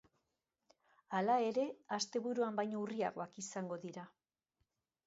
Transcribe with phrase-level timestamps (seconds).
[1.17, 1.65] Hala ere,
[1.99, 4.09] asteburuan baino urriagoak izango dira.